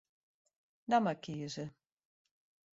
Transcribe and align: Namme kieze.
Namme 0.87 1.13
kieze. 1.21 1.69